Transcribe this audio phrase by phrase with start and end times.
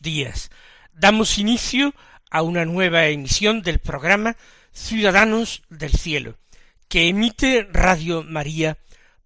[0.00, 0.50] Días.
[0.92, 1.94] Damos inicio
[2.30, 4.36] a una nueva emisión del programa
[4.72, 6.38] Ciudadanos del Cielo,
[6.88, 8.78] que emite Radio María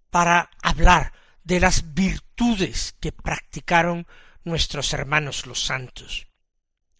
[0.09, 4.07] para hablar de las virtudes que practicaron
[4.43, 6.27] nuestros hermanos los santos.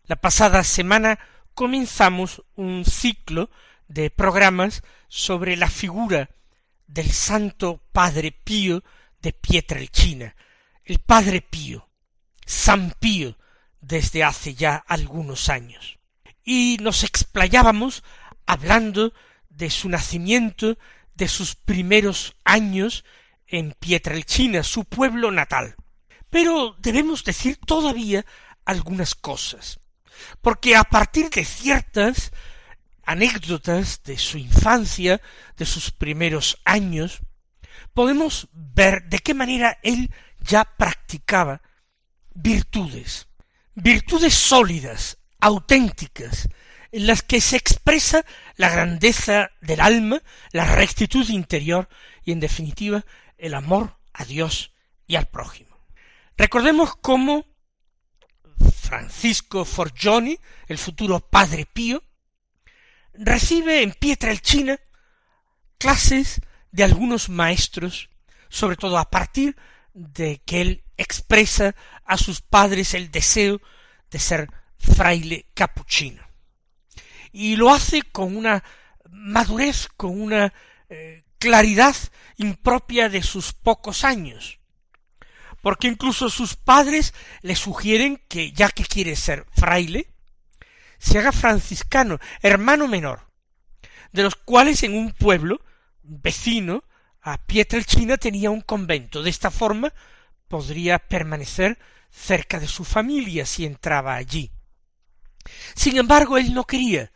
[0.05, 1.19] La pasada semana
[1.53, 3.49] comenzamos un ciclo
[3.87, 6.29] de programas sobre la figura
[6.85, 8.83] del Santo Padre Pío
[9.21, 10.35] de Pietrelcina,
[10.83, 11.89] el Padre Pío,
[12.45, 13.37] San Pío,
[13.81, 15.99] desde hace ya algunos años.
[16.43, 18.03] Y nos explayábamos
[18.45, 19.13] hablando
[19.49, 20.77] de su nacimiento,
[21.15, 23.03] de sus primeros años
[23.47, 25.75] en Pietrelcina, su pueblo natal.
[26.29, 28.25] Pero debemos decir todavía
[28.65, 29.79] algunas cosas,
[30.41, 32.31] porque a partir de ciertas
[33.03, 35.21] anécdotas de su infancia,
[35.55, 37.21] de sus primeros años,
[37.93, 40.11] podemos ver de qué manera él
[40.41, 41.61] ya practicaba
[42.33, 43.27] virtudes,
[43.77, 46.49] virtudes sólidas, auténticas,
[46.91, 51.87] en las que se expresa la grandeza del alma, la rectitud interior
[52.23, 53.05] y, en definitiva,
[53.37, 54.73] el amor a Dios
[55.05, 55.77] y al prójimo.
[56.37, 57.45] Recordemos cómo
[58.81, 62.03] Francisco Forgioni, el futuro Padre Pío,
[63.13, 64.79] recibe en Pietrelcina
[65.77, 68.09] clases de algunos maestros,
[68.49, 69.55] sobre todo a partir
[69.93, 71.75] de que él expresa
[72.05, 73.61] a sus padres el deseo
[74.09, 76.23] de ser fraile capuchino.
[77.31, 78.63] Y lo hace con una
[79.09, 80.53] madurez, con una
[80.89, 81.95] eh, claridad
[82.37, 84.59] impropia de sus pocos años.
[85.61, 90.07] Porque incluso sus padres le sugieren que, ya que quiere ser fraile,
[90.97, 93.27] se haga franciscano, hermano menor,
[94.11, 95.61] de los cuales en un pueblo
[96.01, 96.83] vecino
[97.21, 99.21] a Pietrelcina tenía un convento.
[99.21, 99.93] De esta forma
[100.47, 101.77] podría permanecer
[102.09, 104.51] cerca de su familia si entraba allí.
[105.75, 107.11] Sin embargo, él no quería.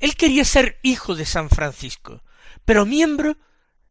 [0.00, 2.22] Él quería ser hijo de San Francisco,
[2.64, 3.36] pero miembro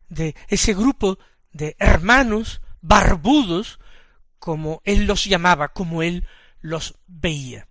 [0.09, 1.19] de ese grupo
[1.51, 3.79] de hermanos barbudos,
[4.39, 6.27] como él los llamaba, como él
[6.61, 7.67] los veía.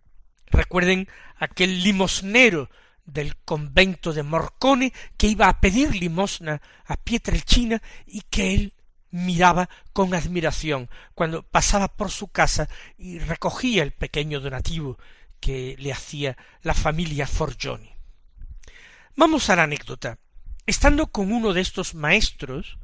[0.46, 2.68] Recuerden aquel limosnero
[3.04, 8.74] del convento de Morcone que iba a pedir limosna a Pietrelcina y que él
[9.16, 12.68] miraba con admiración cuando pasaba por su casa
[12.98, 14.98] y recogía el pequeño donativo
[15.40, 17.92] que le hacía la familia Forgioni.
[19.16, 20.18] Vamos a la anécdota.
[20.66, 22.78] Estando con uno de estos maestros,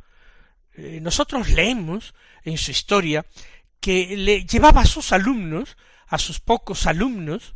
[0.75, 3.27] eh, nosotros leemos en su historia
[3.81, 5.77] que le llevaba a sus alumnos,
[6.07, 7.55] a sus pocos alumnos,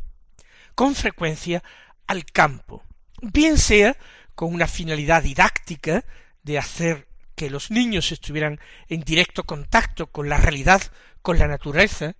[0.75, 1.63] con frecuencia
[2.05, 2.83] al campo,
[3.21, 3.97] bien sea
[4.35, 6.05] con una finalidad didáctica
[6.43, 7.06] de hacer
[7.37, 8.59] que los niños estuvieran
[8.89, 10.81] en directo contacto con la realidad,
[11.21, 12.15] con la naturaleza,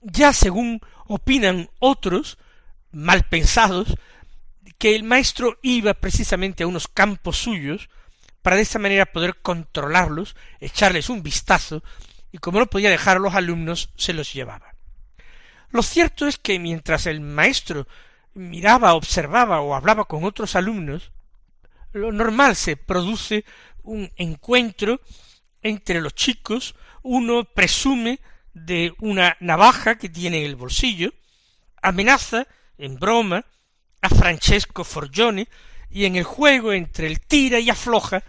[0.00, 2.38] ya según opinan otros,
[2.90, 3.94] mal pensados,
[4.78, 7.90] que el maestro iba precisamente a unos campos suyos
[8.40, 11.84] para de esa manera poder controlarlos, echarles un vistazo,
[12.32, 14.74] y como no podía dejar a los alumnos, se los llevaba.
[15.68, 17.86] Lo cierto es que mientras el maestro
[18.32, 21.12] miraba, observaba o hablaba con otros alumnos,
[21.92, 23.44] lo normal se produce
[23.84, 25.00] un encuentro
[25.62, 28.20] entre los chicos, uno presume
[28.52, 31.12] de una navaja que tiene en el bolsillo,
[31.82, 32.46] amenaza,
[32.78, 33.44] en broma,
[34.02, 35.48] a Francesco Forgione,
[35.90, 38.24] y en el juego entre el tira y afloja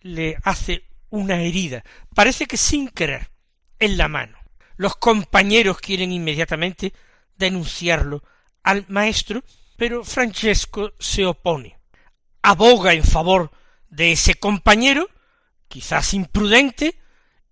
[0.00, 1.84] le hace una herida,
[2.14, 3.30] parece que sin querer,
[3.78, 4.38] en la mano.
[4.76, 6.92] Los compañeros quieren inmediatamente
[7.36, 8.22] denunciarlo
[8.62, 9.42] al maestro,
[9.76, 11.78] pero Francesco se opone.
[12.42, 13.50] Aboga en favor
[13.94, 15.08] de ese compañero,
[15.68, 16.98] quizás imprudente,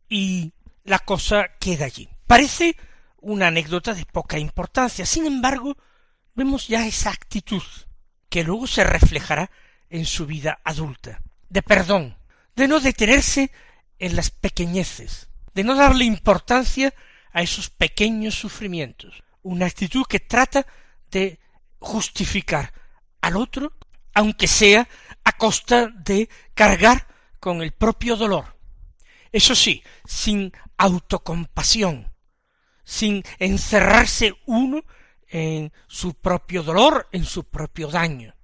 [0.09, 0.53] y
[0.85, 2.09] la cosa queda allí.
[2.27, 2.77] Parece
[3.19, 5.07] una anécdota de poca importancia.
[5.07, 5.77] Sin embargo,
[6.35, 7.63] vemos ya esa actitud
[8.29, 9.51] que luego se reflejará
[9.89, 12.17] en su vida adulta, de perdón,
[12.57, 13.53] de no detenerse
[13.99, 16.93] en las pequeñeces, de no darle importancia
[17.33, 20.67] a esos pequeños sufrimientos, una actitud que trata
[21.11, 21.39] de
[21.79, 22.73] justificar
[23.21, 23.73] al otro,
[24.15, 24.89] aunque sea
[25.25, 27.07] a costa de cargar
[27.39, 28.57] con el propio dolor.
[29.31, 32.13] Eso sí, sin autocompasión,
[32.85, 34.85] sin encerrarse uno
[35.29, 38.35] en su propio dolor, en su propio daño,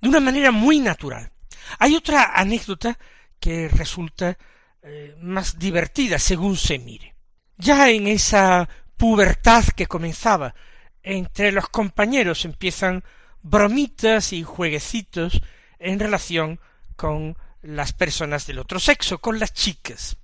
[0.00, 1.32] de una manera muy natural.
[1.78, 2.98] Hay otra anécdota
[3.38, 4.36] que resulta
[4.82, 7.14] eh, más divertida según se mire.
[7.56, 10.54] Ya en esa pubertad que comenzaba,
[11.02, 13.04] entre los compañeros empiezan
[13.42, 15.40] bromitas y jueguecitos
[15.82, 16.60] en relación
[16.96, 20.16] con las personas del otro sexo, con las chicas.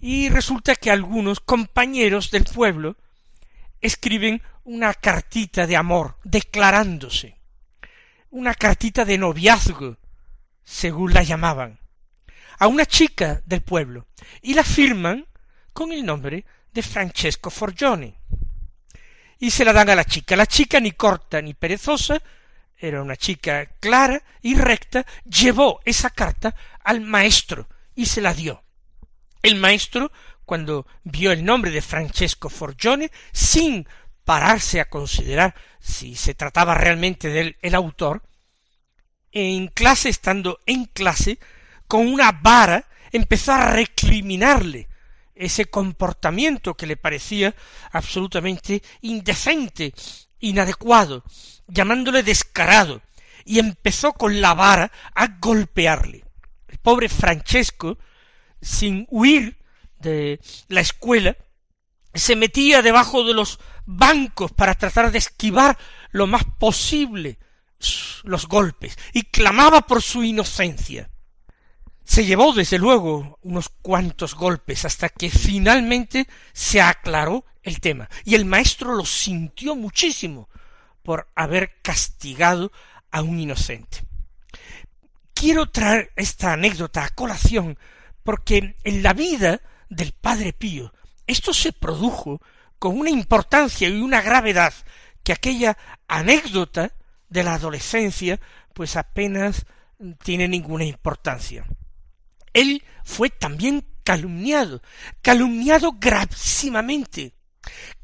[0.00, 2.96] Y resulta que algunos compañeros del pueblo
[3.80, 7.36] escriben una cartita de amor, declarándose,
[8.30, 9.96] una cartita de noviazgo,
[10.64, 11.78] según la llamaban,
[12.58, 14.06] a una chica del pueblo,
[14.40, 15.26] y la firman
[15.72, 18.14] con el nombre de Francesco Forgione.
[19.38, 20.36] Y se la dan a la chica.
[20.36, 22.22] La chica, ni corta ni perezosa,
[22.82, 28.64] era una chica clara y recta, llevó esa carta al maestro y se la dio.
[29.40, 30.10] El maestro,
[30.44, 33.86] cuando vio el nombre de Francesco Forgione, sin
[34.24, 38.22] pararse a considerar si se trataba realmente del el autor,
[39.30, 41.38] en clase, estando en clase,
[41.86, 44.88] con una vara, empezó a recriminarle
[45.34, 47.54] ese comportamiento que le parecía
[47.92, 49.94] absolutamente indecente,
[50.42, 51.24] inadecuado,
[51.66, 53.00] llamándole descarado,
[53.44, 56.24] y empezó con la vara a golpearle.
[56.68, 57.98] El pobre Francesco,
[58.60, 59.58] sin huir
[59.98, 61.36] de la escuela,
[62.12, 65.78] se metía debajo de los bancos para tratar de esquivar
[66.10, 67.38] lo más posible
[68.22, 71.10] los golpes y clamaba por su inocencia.
[72.04, 78.34] Se llevó desde luego unos cuantos golpes hasta que finalmente se aclaró el tema y
[78.34, 80.48] el maestro lo sintió muchísimo
[81.02, 82.72] por haber castigado
[83.10, 84.04] a un inocente.
[85.34, 87.78] Quiero traer esta anécdota a colación
[88.22, 90.92] porque en la vida del padre Pío
[91.26, 92.40] esto se produjo
[92.78, 94.72] con una importancia y una gravedad
[95.22, 95.76] que aquella
[96.08, 96.92] anécdota
[97.28, 98.40] de la adolescencia
[98.74, 99.66] pues apenas
[100.22, 101.64] tiene ninguna importancia.
[102.52, 104.82] Él fue también calumniado,
[105.22, 107.34] calumniado gravísimamente,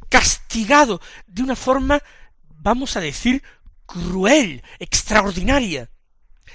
[0.09, 2.03] castigado de una forma,
[2.49, 3.43] vamos a decir,
[3.87, 5.91] cruel, extraordinaria,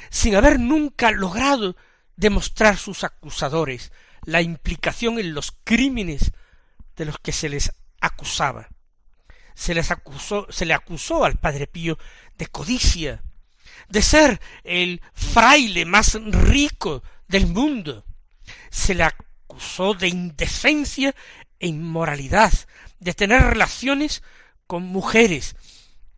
[0.10, 1.76] sin haber nunca logrado
[2.16, 3.92] demostrar sus acusadores
[4.26, 6.32] la implicación en los crímenes
[6.96, 8.70] de los que se les acusaba.
[9.56, 11.98] Se les acusó, se le acusó al padre Pío
[12.38, 13.24] de codicia,
[13.90, 18.06] de ser el fraile más rico del mundo.
[18.70, 21.14] Se le acusó de indecencia
[21.60, 22.54] e inmoralidad,
[23.04, 24.24] de tener relaciones
[24.68, 25.56] con mujeres.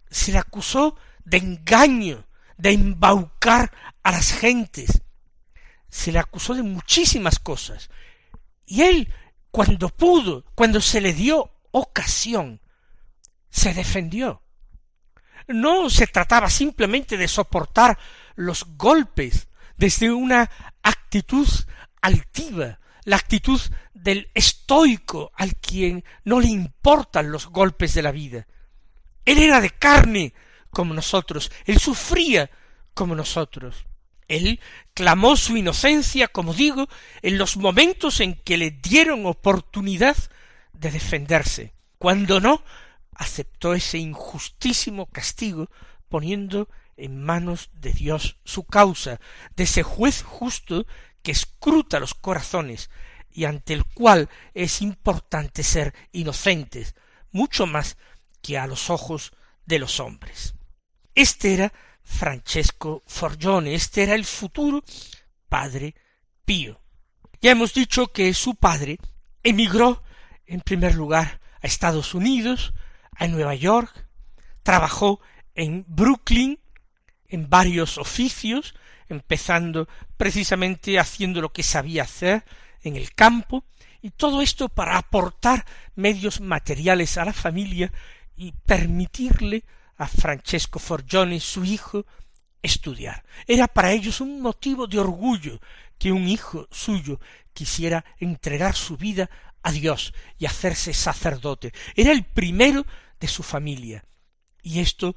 [0.10, 2.26] Se le acusó de engaño,
[2.58, 3.72] de embaucar
[4.04, 5.02] a las gentes.
[5.90, 7.90] Se le acusó de muchísimas cosas.
[8.66, 9.14] Y él
[9.52, 12.60] cuando pudo, cuando se le dio ocasión,
[13.50, 14.42] se defendió.
[15.48, 17.98] No se trataba simplemente de soportar
[18.36, 20.50] los golpes desde una
[20.84, 21.48] actitud
[22.02, 23.62] altiva, la actitud
[23.94, 28.48] del estoico al quien no le importan los golpes de la vida.
[29.24, 30.34] Él era de carne
[30.70, 32.50] como nosotros, él sufría
[32.94, 33.86] como nosotros.
[34.28, 34.60] Él
[34.94, 36.88] clamó su inocencia, como digo,
[37.22, 40.18] en los momentos en que le dieron oportunidad
[40.74, 41.74] de defenderse.
[42.00, 42.64] Cuando no,
[43.14, 45.70] aceptó ese injustísimo castigo,
[46.10, 49.20] poniendo en manos de Dios su causa,
[49.56, 50.86] de ese juez justo
[51.26, 52.92] que escruta los corazones
[53.32, 56.94] y ante el cual es importante ser inocentes,
[57.32, 57.98] mucho más
[58.44, 59.34] que a los ojos
[59.66, 60.54] de los hombres.
[61.16, 63.74] Este era Francesco Forgione.
[63.74, 64.84] Este era el futuro
[65.50, 65.96] padre
[66.46, 66.80] Pío.
[67.42, 69.00] Ya hemos dicho que su padre
[69.42, 70.04] emigró
[70.46, 72.76] en primer lugar a Estados Unidos,
[73.18, 74.08] a Nueva York,
[74.62, 75.22] trabajó
[75.56, 76.60] en Brooklyn
[77.28, 78.76] en varios oficios,
[79.10, 82.44] empezando precisamente haciendo lo que sabía hacer
[82.84, 83.66] en el campo,
[84.02, 87.92] y todo esto para aportar medios materiales a la familia
[88.36, 89.64] y permitirle
[89.98, 92.06] a Francesco Forgione, su hijo,
[92.62, 93.24] estudiar.
[93.48, 95.60] Era para ellos un motivo de orgullo
[95.98, 97.20] que un hijo suyo
[97.54, 99.30] quisiera entregar su vida
[99.64, 101.74] a Dios y hacerse sacerdote.
[101.96, 102.86] Era el primero
[103.20, 104.06] de su familia.
[104.62, 105.16] Y esto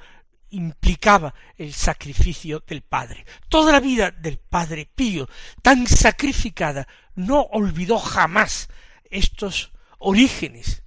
[0.51, 3.25] implicaba el sacrificio del Padre.
[3.49, 5.29] Toda la vida del Padre Pío,
[5.63, 8.69] tan sacrificada, no olvidó jamás
[9.11, 10.83] estos orígenes.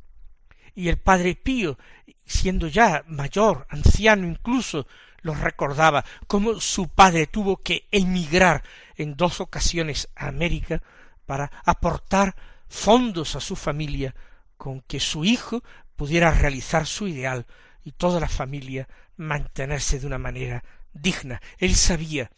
[0.73, 1.77] Y el padre Pío,
[2.25, 4.87] siendo ya mayor, anciano incluso,
[5.21, 8.63] los recordaba, como su padre tuvo que emigrar
[8.95, 10.81] en dos ocasiones a América
[11.25, 12.35] para aportar
[12.67, 14.15] fondos a su familia
[14.57, 15.63] con que su hijo
[15.95, 17.45] pudiera realizar su ideal
[17.83, 18.87] y toda la familia
[19.21, 21.41] mantenerse de una manera digna.
[21.57, 22.31] Él sabía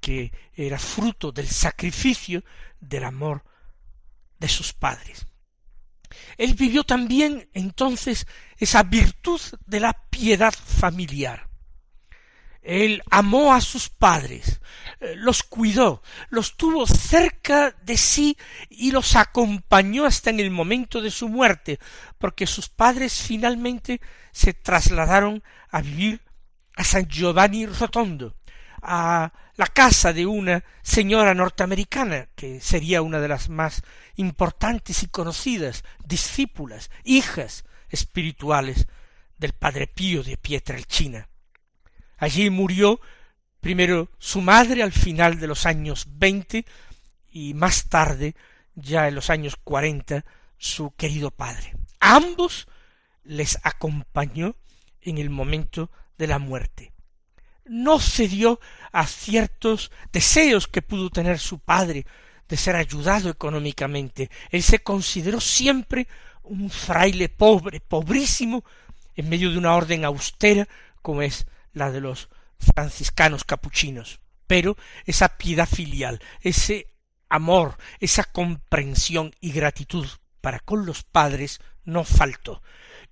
[0.00, 2.44] que era fruto del sacrificio
[2.80, 3.44] del amor
[4.38, 5.26] de sus padres.
[6.36, 8.26] Él vivió también entonces
[8.56, 11.43] esa virtud de la piedad familiar.
[12.64, 14.60] Él amó a sus padres,
[15.00, 18.38] eh, los cuidó, los tuvo cerca de sí
[18.70, 21.78] y los acompañó hasta en el momento de su muerte,
[22.16, 24.00] porque sus padres finalmente
[24.32, 26.22] se trasladaron a vivir
[26.74, 28.34] a San Giovanni Rotondo,
[28.80, 33.82] a la casa de una señora norteamericana, que sería una de las más
[34.16, 38.88] importantes y conocidas discípulas, hijas espirituales
[39.36, 41.28] del Padre Pío de Pietrelcina.
[42.18, 43.00] Allí murió
[43.60, 46.66] primero su madre al final de los años veinte
[47.30, 48.34] y más tarde,
[48.74, 50.24] ya en los años cuarenta,
[50.58, 51.74] su querido padre.
[52.00, 52.68] A ambos
[53.24, 54.56] les acompañó
[55.00, 56.92] en el momento de la muerte.
[57.64, 58.60] No cedió
[58.92, 62.06] a ciertos deseos que pudo tener su padre
[62.48, 64.30] de ser ayudado económicamente.
[64.50, 66.06] Él se consideró siempre
[66.42, 68.64] un fraile pobre, pobrísimo,
[69.16, 70.68] en medio de una orden austera
[71.00, 74.20] como es la de los franciscanos capuchinos.
[74.46, 76.88] Pero esa piedad filial, ese
[77.28, 80.06] amor, esa comprensión y gratitud
[80.40, 82.62] para con los padres no faltó.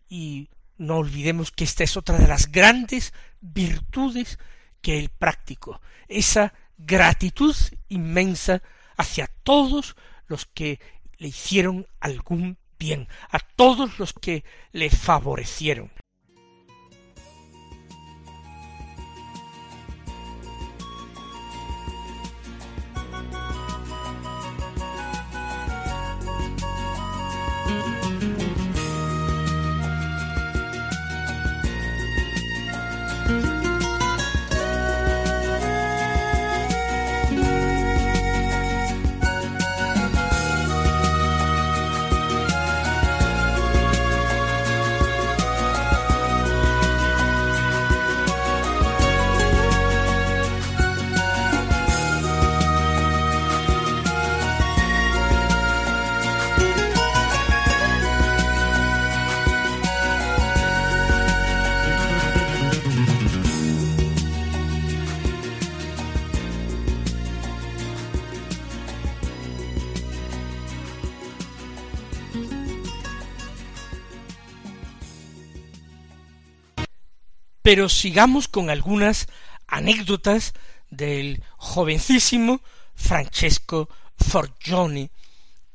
[0.09, 4.39] Y no olvidemos que esta es otra de las grandes virtudes
[4.81, 7.55] que él practicó, esa gratitud
[7.89, 8.63] inmensa
[8.97, 10.81] hacia todos los que
[11.19, 15.91] le hicieron algún bien, a todos los que le favorecieron.
[77.63, 79.29] Pero sigamos con algunas
[79.67, 80.53] anécdotas
[80.91, 82.61] del jovencísimo
[82.95, 83.89] Francesco
[84.19, 85.11] Forgione,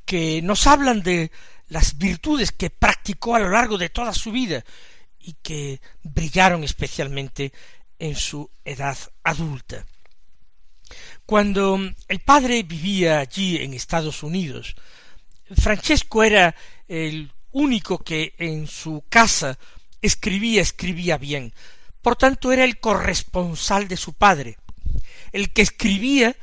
[0.06, 1.32] que nos hablan de
[1.70, 4.64] las virtudes que practicó a lo largo de toda su vida
[5.20, 7.52] y que brillaron especialmente
[8.00, 9.86] en su edad adulta.
[11.26, 11.78] Cuando
[12.08, 14.76] el padre vivía allí en Estados Unidos,
[15.56, 16.56] Francesco era
[16.88, 19.58] el único que en su casa
[20.02, 21.54] escribía, escribía bien,
[22.02, 24.58] por tanto, era el corresponsal de su padre,
[25.32, 26.36] el que escribía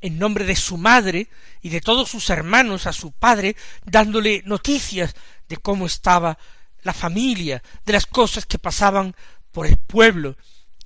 [0.00, 1.28] en nombre de su madre
[1.62, 5.14] y de todos sus hermanos a su padre, dándole noticias
[5.48, 6.38] de cómo estaba
[6.82, 9.14] la familia, de las cosas que pasaban
[9.50, 10.36] por el pueblo,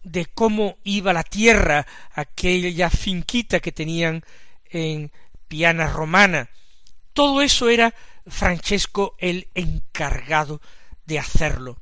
[0.05, 4.25] de cómo iba la tierra, aquella finquita que tenían
[4.71, 5.11] en
[5.49, 6.51] Piana Romana.
[7.13, 7.95] Todo eso era
[8.27, 10.61] Francesco el encargado
[11.07, 11.81] de hacerlo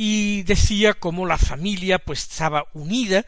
[0.00, 3.26] y decía cómo la familia pues estaba unida,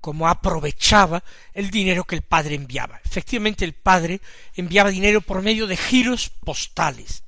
[0.00, 3.00] cómo aprovechaba el dinero que el padre enviaba.
[3.04, 4.20] Efectivamente el padre
[4.54, 7.24] enviaba dinero por medio de giros postales.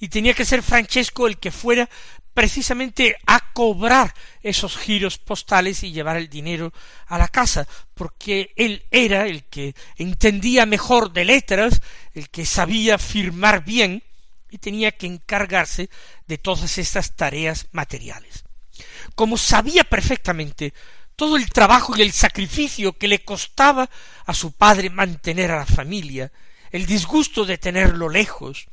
[0.00, 1.88] Y tenía que ser Francesco el que fuera
[2.34, 6.72] precisamente a cobrar esos giros postales y llevar el dinero
[7.06, 11.80] a la casa, porque él era el que entendía mejor de letras,
[12.12, 14.02] el que sabía firmar bien,
[14.50, 15.90] y tenía que encargarse
[16.26, 18.44] de todas estas tareas materiales.
[19.14, 20.74] Como sabía perfectamente
[21.16, 23.88] todo el trabajo y el sacrificio que le costaba
[24.26, 26.30] a su padre mantener a la familia,
[26.70, 28.66] el disgusto de tenerlo lejos,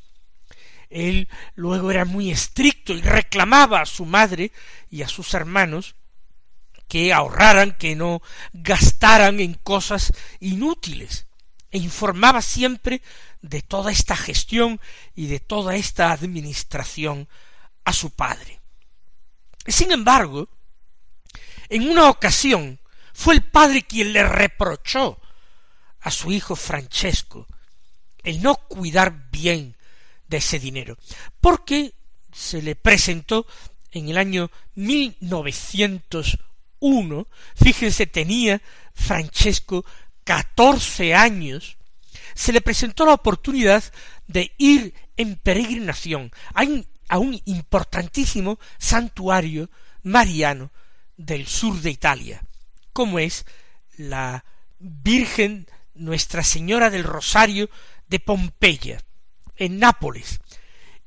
[0.89, 4.51] él luego era muy estricto y reclamaba a su madre
[4.89, 5.95] y a sus hermanos
[6.87, 11.25] que ahorraran, que no gastaran en cosas inútiles.
[11.73, 13.01] E informaba siempre
[13.41, 14.79] de toda esta gestión
[15.15, 17.27] y de toda esta administración
[17.83, 18.61] a su padre.
[19.65, 20.47] Sin embargo,
[21.69, 22.79] en una ocasión
[23.13, 25.19] fue el padre quien le reprochó
[26.01, 27.47] a su hijo Francesco
[28.23, 29.75] el no cuidar bien
[30.27, 30.97] de ese dinero,
[31.41, 31.95] porque
[32.31, 33.47] se le presentó
[33.91, 38.61] en el año 1901, fíjense, tenía
[38.93, 39.83] Francesco
[40.23, 41.77] catorce años,
[42.35, 43.83] se le presentó la oportunidad
[44.27, 49.69] de ir en peregrinación a un, a un importantísimo santuario
[50.01, 50.71] mariano
[51.17, 52.43] del sur de Italia,
[52.91, 53.45] como es
[53.97, 54.43] la
[54.79, 57.69] Virgen Nuestra Señora del Rosario
[58.07, 59.01] de Pompeya,
[59.55, 60.39] en Nápoles.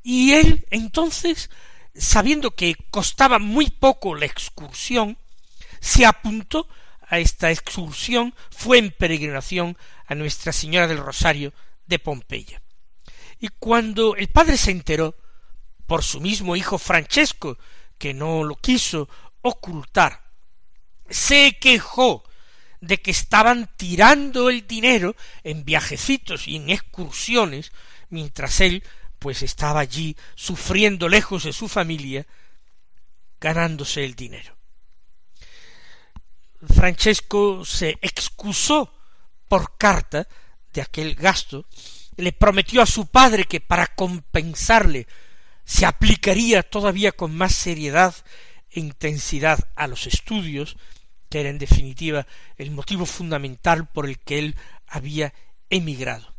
[0.02, 1.50] Y él entonces,
[1.94, 5.18] sabiendo que costaba muy poco la excursión,
[5.80, 6.68] se apuntó
[7.08, 11.52] a esta excursión, fue en peregrinación a Nuestra Señora del Rosario
[11.86, 12.62] de Pompeya.
[13.38, 15.16] Y cuando el padre se enteró,
[15.86, 17.58] por su mismo hijo Francesco,
[17.98, 19.08] que no lo quiso
[19.42, 20.30] ocultar,
[21.08, 22.24] se quejó
[22.80, 27.72] de que estaban tirando el dinero en viajecitos y en excursiones,
[28.10, 28.82] mientras él
[29.18, 32.26] pues estaba allí sufriendo lejos de su familia,
[33.40, 34.55] ganándose el dinero.
[36.62, 38.92] Francesco se excusó
[39.48, 40.26] por carta
[40.72, 41.66] de aquel gasto,
[42.16, 45.06] le prometió a su padre que para compensarle
[45.64, 48.14] se aplicaría todavía con más seriedad
[48.70, 50.76] e intensidad a los estudios,
[51.28, 55.34] que era en definitiva el motivo fundamental por el que él había
[55.70, 56.34] emigrado.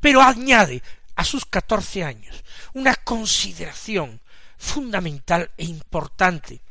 [0.00, 0.82] Pero añade
[1.16, 4.20] a sus catorce años una consideración
[4.56, 6.62] fundamental e importante.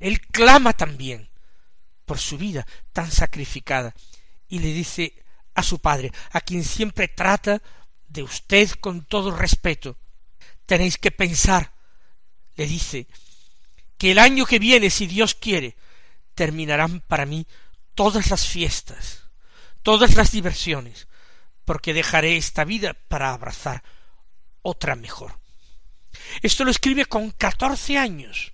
[0.00, 1.28] Él clama también
[2.04, 3.94] por su vida tan sacrificada
[4.48, 5.14] y le dice
[5.54, 7.62] a su padre, a quien siempre trata
[8.08, 9.98] de usted con todo respeto,
[10.66, 11.72] tenéis que pensar,
[12.56, 13.06] le dice,
[13.98, 15.76] que el año que viene, si Dios quiere,
[16.34, 17.46] terminarán para mí
[17.94, 19.24] todas las fiestas,
[19.82, 21.08] todas las diversiones,
[21.64, 23.82] porque dejaré esta vida para abrazar
[24.62, 25.38] otra mejor.
[26.42, 28.52] Esto lo escribe con catorce años,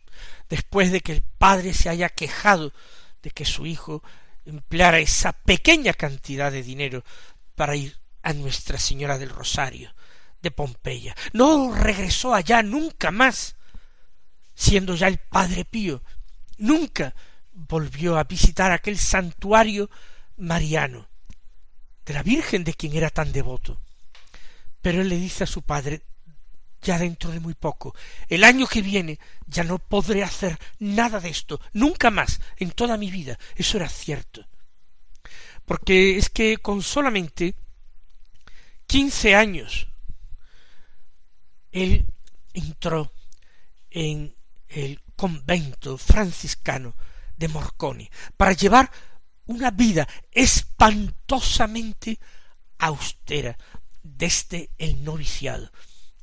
[0.48, 2.72] después de que el padre se haya quejado
[3.22, 4.02] de que su hijo
[4.44, 7.04] empleara esa pequeña cantidad de dinero
[7.54, 9.94] para ir a Nuestra Señora del Rosario
[10.40, 11.14] de Pompeya.
[11.32, 13.56] No regresó allá nunca más,
[14.54, 16.02] siendo ya el Padre Pío.
[16.56, 17.14] Nunca
[17.52, 19.90] volvió a visitar aquel santuario
[20.36, 21.08] mariano
[22.04, 23.80] de la Virgen de quien era tan devoto.
[24.80, 26.02] Pero él le dice a su padre
[26.82, 27.94] ya dentro de muy poco,
[28.28, 32.96] el año que viene ya no podré hacer nada de esto, nunca más en toda
[32.96, 33.38] mi vida.
[33.56, 34.46] Eso era cierto.
[35.64, 37.54] Porque es que con solamente
[38.86, 39.88] quince años
[41.72, 42.06] él
[42.54, 43.12] entró
[43.90, 44.34] en
[44.68, 46.94] el convento franciscano
[47.36, 48.90] de Morconi para llevar
[49.46, 52.18] una vida espantosamente
[52.78, 53.56] austera
[54.02, 55.70] desde el noviciado,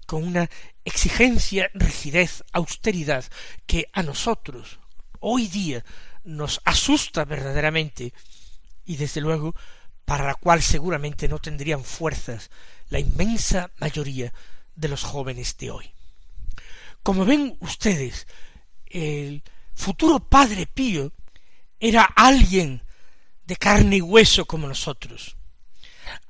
[0.05, 0.49] con una
[0.83, 3.25] exigencia, rigidez, austeridad
[3.65, 4.79] que a nosotros
[5.19, 5.83] hoy día
[6.23, 8.13] nos asusta verdaderamente
[8.85, 9.55] y desde luego
[10.05, 12.51] para la cual seguramente no tendrían fuerzas
[12.89, 14.33] la inmensa mayoría
[14.75, 15.91] de los jóvenes de hoy.
[17.01, 18.27] Como ven ustedes,
[18.85, 21.11] el futuro Padre Pío
[21.79, 22.83] era alguien
[23.45, 25.37] de carne y hueso como nosotros,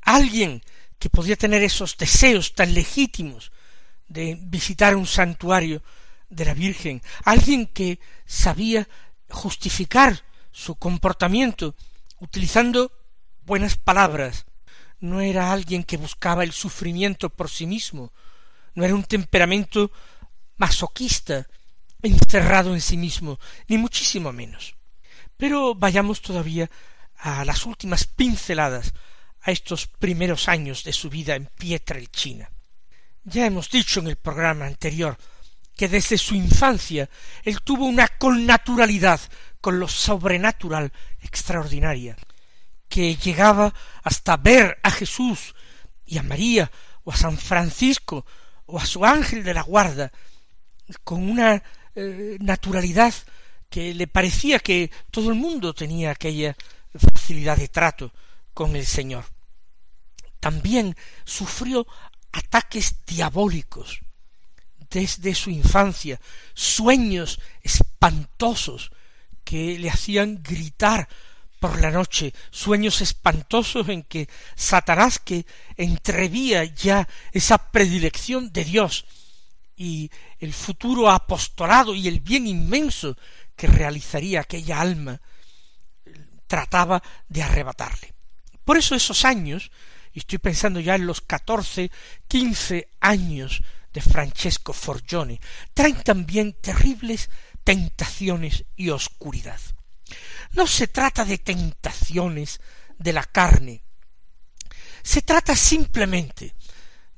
[0.02, 0.62] alguien
[1.00, 3.52] que podía tener esos deseos tan legítimos
[4.08, 5.82] de visitar un santuario
[6.30, 8.88] de la Virgen, alguien que sabía
[9.30, 11.76] justificar su comportamiento
[12.20, 12.92] utilizando
[13.46, 14.46] buenas palabras,
[15.00, 18.12] no era alguien que buscaba el sufrimiento por sí mismo,
[18.74, 19.92] no era un temperamento
[20.58, 21.48] masoquista,
[22.02, 24.76] encerrado en sí mismo, ni muchísimo menos.
[25.38, 26.70] Pero vayamos todavía
[27.18, 28.94] a las últimas pinceladas
[29.42, 32.50] a estos primeros años de su vida en Pietrelcina.
[33.26, 35.18] Ya hemos dicho en el programa anterior
[35.76, 37.10] que desde su infancia
[37.44, 39.20] él tuvo una connaturalidad
[39.60, 42.16] con lo sobrenatural extraordinaria,
[42.88, 45.56] que llegaba hasta ver a Jesús
[46.06, 46.72] y a María
[47.04, 48.28] o a San Francisco
[48.68, 50.12] o a su ángel de la guarda
[51.04, 51.64] con una
[51.96, 53.14] eh, naturalidad
[53.72, 56.56] que le parecía que todo el mundo tenía aquella
[56.94, 58.14] facilidad de trato
[58.54, 59.26] con el Señor.
[60.40, 61.88] También sufrió
[62.36, 64.02] ataques diabólicos
[64.90, 66.20] desde su infancia,
[66.54, 68.92] sueños espantosos
[69.44, 71.08] que le hacían gritar
[71.60, 75.46] por la noche, sueños espantosos en que Satanás que
[75.78, 79.06] entrevía ya esa predilección de Dios
[79.76, 83.18] y el futuro apostolado y el bien inmenso
[83.56, 85.22] que realizaría aquella alma,
[86.48, 88.14] trataba de arrebatarle.
[88.64, 89.72] Por eso esos años,
[90.16, 91.92] y estoy pensando ya en los catorce,
[92.28, 93.62] quince años
[93.94, 95.42] de Francesco Forgione,
[95.74, 97.30] traen también terribles
[97.66, 99.60] tentaciones y oscuridad.
[100.54, 102.62] No se trata de tentaciones
[102.98, 103.84] de la carne,
[105.04, 106.56] se trata simplemente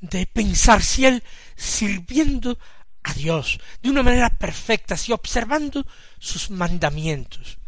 [0.01, 1.23] de pensar si él
[1.55, 2.57] sirviendo
[3.03, 5.85] a Dios de una manera perfecta, si observando
[6.17, 7.59] sus mandamientos,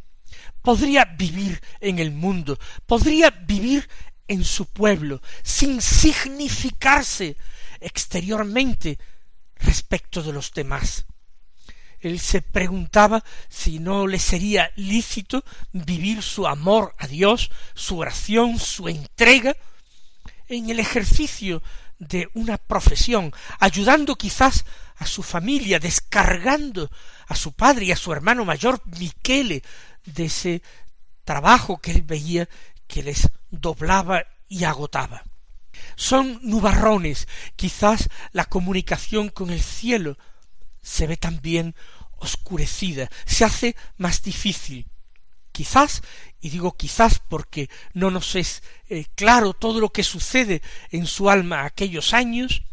[0.63, 3.87] podría vivir en el mundo, podría vivir
[4.29, 7.35] en su pueblo, sin significarse
[7.81, 8.97] exteriormente
[9.55, 11.05] respecto de los demás.
[11.99, 18.57] Él se preguntaba si no le sería lícito vivir su amor a Dios, su oración,
[18.57, 19.57] su entrega,
[20.47, 21.61] en el ejercicio
[21.99, 24.63] de una profesión, ayudando quizás
[24.97, 26.89] a su familia, descargando
[27.27, 29.61] a su padre y a su hermano mayor Miquele
[30.05, 30.61] de ese
[31.25, 32.47] trabajo que él veía
[32.87, 35.23] que les doblaba y agotaba.
[35.95, 40.17] Son nubarrones, quizás la comunicación con el cielo
[40.81, 41.75] se ve también
[42.17, 44.87] oscurecida, se hace más difícil.
[45.51, 46.03] Quizás,
[46.41, 51.29] y digo quizás porque no nos es eh, claro todo lo que sucede en su
[51.29, 52.63] alma aquellos años,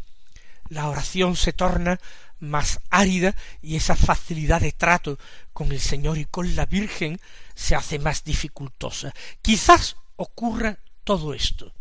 [0.69, 1.99] la oración se torna
[2.39, 5.17] más árida y esa facilidad de trato
[5.53, 7.19] con el Señor y con la Virgen
[7.55, 9.13] se hace más dificultosa.
[9.41, 11.73] Quizás ocurra todo esto,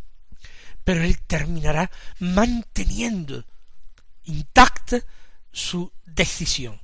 [0.84, 3.44] pero él terminará manteniendo
[4.24, 5.00] intacta
[5.52, 6.80] su decisión.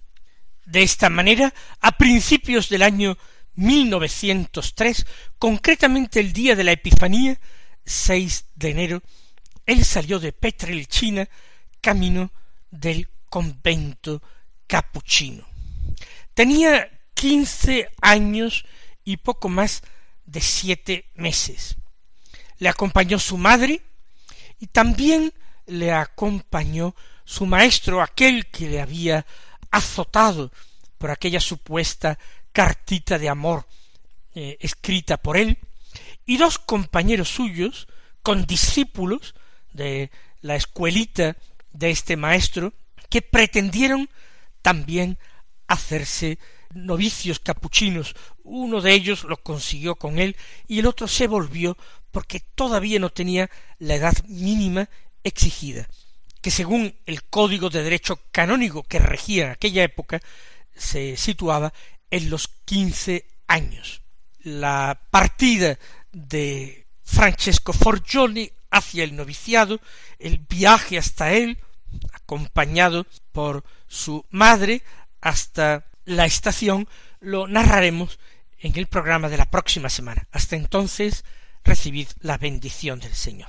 [0.64, 3.18] De esta manera, a principios del año
[3.54, 5.06] 1903,
[5.38, 7.38] concretamente el día de la Epifanía,
[7.84, 9.02] 6 de enero,
[9.66, 11.28] él salió de Petrelchina
[11.80, 12.32] camino
[12.70, 14.22] del convento
[14.66, 15.46] capuchino.
[16.34, 18.64] Tenía quince años
[19.04, 19.82] y poco más
[20.24, 21.76] de siete meses.
[22.58, 23.82] Le acompañó su madre
[24.58, 25.32] y también
[25.66, 29.26] le acompañó su maestro, aquel que le había
[29.70, 30.52] azotado
[30.98, 32.18] por aquella supuesta
[32.52, 33.66] cartita de amor
[34.34, 35.58] eh, escrita por él,
[36.24, 37.88] y dos compañeros suyos,
[38.22, 39.34] con discípulos
[39.72, 41.36] de la escuelita
[41.72, 42.72] de este maestro,
[43.08, 44.08] que pretendieron
[44.62, 45.18] también
[45.66, 46.38] hacerse
[46.74, 48.14] novicios capuchinos.
[48.44, 50.36] Uno de ellos lo consiguió con él
[50.68, 51.76] y el otro se volvió
[52.10, 54.88] porque todavía no tenía la edad mínima
[55.24, 55.88] exigida
[56.42, 60.20] que según el código de derecho canónico que regía en aquella época,
[60.74, 61.72] se situaba
[62.10, 64.02] en los quince años.
[64.40, 65.78] La partida
[66.10, 69.80] de Francesco Forgioni hacia el noviciado,
[70.18, 71.58] el viaje hasta él,
[72.12, 74.82] acompañado por su madre
[75.20, 76.88] hasta la estación,
[77.20, 78.18] lo narraremos
[78.58, 80.26] en el programa de la próxima semana.
[80.30, 81.24] Hasta entonces,
[81.64, 83.48] recibid la bendición del Señor.